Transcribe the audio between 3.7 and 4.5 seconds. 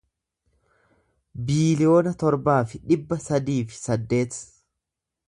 fi saddeet